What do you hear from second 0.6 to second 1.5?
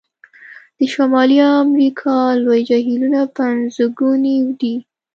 د شمالي